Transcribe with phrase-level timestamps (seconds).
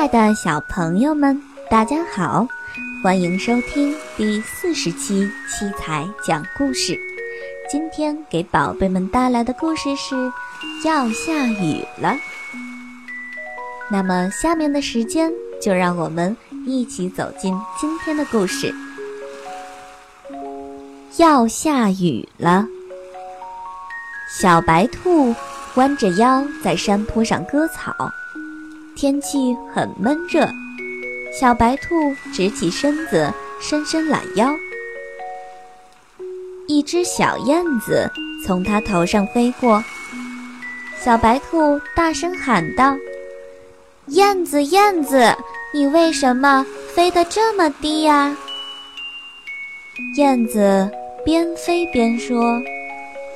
[0.00, 2.48] 爱的小朋友们，大家好，
[3.02, 6.98] 欢迎收听第四十期七彩讲故事。
[7.70, 10.16] 今天给宝贝们带来的故事是
[10.86, 12.16] 要下雨了。
[13.90, 18.74] 那么下面的时间，就让我们一起走进今天的故事。
[21.18, 22.64] 要下雨了，
[24.40, 25.34] 小白兔
[25.74, 27.94] 弯着腰在山坡上割草。
[28.96, 30.46] 天气很闷热，
[31.32, 34.54] 小白兔直起身子，伸伸懒腰。
[36.66, 38.10] 一只小燕子
[38.46, 39.82] 从它头上飞过，
[41.00, 42.94] 小白兔大声喊道
[44.08, 45.34] ：“燕子，燕子，
[45.72, 48.36] 你为什么飞得这么低呀？”
[50.16, 50.90] 燕子
[51.24, 52.60] 边飞边说：“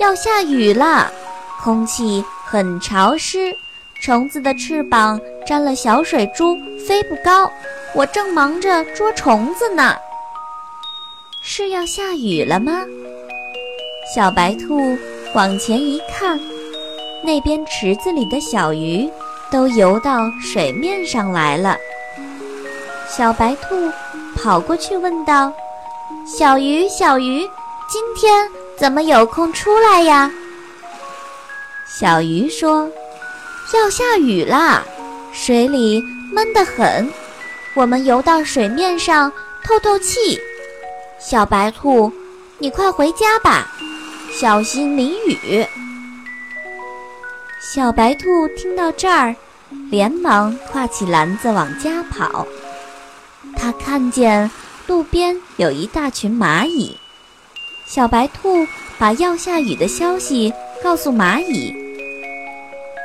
[0.00, 1.12] 要下雨了，
[1.60, 3.54] 空气很潮湿。”
[4.02, 5.20] 虫子的翅膀
[5.52, 6.56] 沾了小水珠，
[6.88, 7.46] 飞不高。
[7.94, 9.94] 我正忙着捉虫子呢。
[11.42, 12.80] 是要下雨了吗？
[14.14, 14.96] 小白兔
[15.34, 16.40] 往前一看，
[17.22, 19.06] 那边池子里的小鱼
[19.50, 21.76] 都游到水面上来了。
[23.06, 23.90] 小白兔
[24.34, 25.52] 跑过去问道
[26.24, 27.46] ：“小鱼，小鱼，
[27.90, 30.30] 今天怎么有空出来呀？”
[31.86, 32.90] 小鱼说。
[33.74, 34.82] 要下雨啦，
[35.32, 36.02] 水里
[36.32, 37.10] 闷得很，
[37.74, 39.32] 我们游到水面上
[39.64, 40.38] 透透气。
[41.18, 42.12] 小白兔，
[42.58, 43.72] 你快回家吧，
[44.32, 45.66] 小心淋雨。
[47.60, 49.34] 小白兔听到这儿，
[49.90, 52.46] 连忙挎起篮子往家跑。
[53.56, 54.50] 他看见
[54.86, 56.96] 路边有一大群蚂蚁，
[57.86, 58.66] 小白兔
[58.98, 61.74] 把要下雨的消息告诉蚂蚁。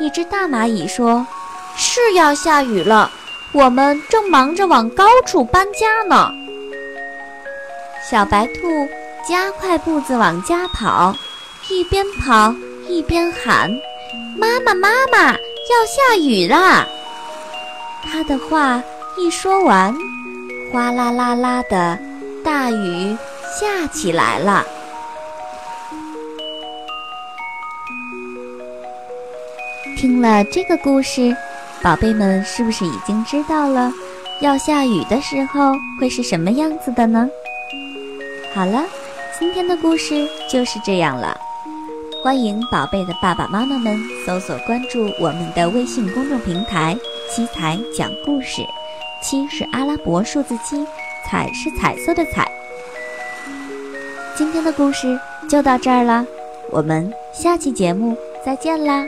[0.00, 1.26] 一只大蚂蚁说
[1.78, 3.10] ：“是要下雨了，
[3.52, 6.30] 我们正忙着往高处搬家呢。”
[8.10, 8.88] 小白兔
[9.28, 11.14] 加快步子往家跑，
[11.70, 12.52] 一边跑
[12.88, 13.70] 一边喊
[14.36, 16.84] ：“妈妈，妈妈，要下雨啦！”
[18.10, 18.82] 他的话
[19.16, 19.94] 一说完，
[20.72, 21.98] 哗啦啦啦的
[22.42, 23.16] 大雨
[23.60, 24.64] 下起来了。
[29.98, 31.36] 听了这个故事，
[31.82, 33.92] 宝贝们是不是已经知道了
[34.40, 37.28] 要下雨的时候会是什么样子的呢？
[38.52, 38.84] 好了，
[39.38, 41.36] 今天的故事就是这样了。
[42.22, 43.96] 欢迎宝贝的爸爸妈妈们
[44.26, 46.96] 搜索关注我们的微信公众平台
[47.30, 48.62] “七彩讲故事”，
[49.22, 50.84] 七是阿拉伯数字七，
[51.28, 52.46] 彩是彩色的彩。
[54.36, 55.18] 今天的故事
[55.48, 56.26] 就到这儿了，
[56.70, 59.04] 我们下期节目再见啦！